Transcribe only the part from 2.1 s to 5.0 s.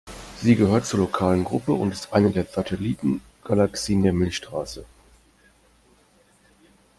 eine der Satellitengalaxien der Milchstraße.